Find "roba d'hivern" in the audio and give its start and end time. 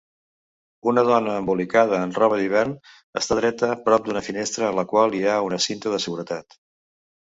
2.23-2.73